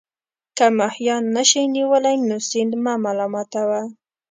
[0.57, 3.81] که ماهیان نه شئ نیولای نو سیند مه ملامتوه.